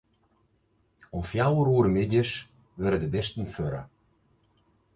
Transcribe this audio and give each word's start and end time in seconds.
Om 1.15 1.21
fjouwer 1.31 1.67
oere 1.73 1.91
middeis 1.97 2.31
wurde 2.79 2.99
de 3.01 3.09
bisten 3.15 3.45
fuorre. 3.53 3.81